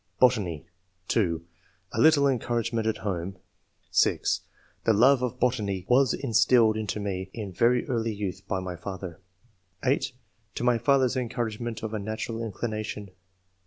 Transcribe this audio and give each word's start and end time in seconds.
Botany.— 0.19 0.65
(2) 1.09 1.45
A 1.91 2.01
little 2.01 2.27
encouragement 2.27 2.87
at 2.87 2.97
home, 3.05 3.37
((i) 4.07 4.17
The 4.83 4.93
love 4.93 5.21
of 5.21 5.39
botany 5.39 5.85
was 5.87 6.15
instilled 6.15 6.75
into 6.75 6.99
me 6.99 7.29
in 7.35 7.53
very 7.53 7.87
early 7.87 8.11
youth 8.11 8.41
by 8.47 8.59
my 8.61 8.75
father. 8.75 9.19
(8) 9.85 10.11
To 10.55 10.63
my 10.63 10.79
father's 10.79 11.15
encouragement 11.15 11.83
of 11.83 11.93
a 11.93 11.99
natural 11.99 12.41
inclination. 12.43 13.11